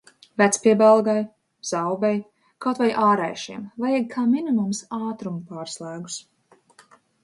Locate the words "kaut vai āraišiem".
2.65-3.63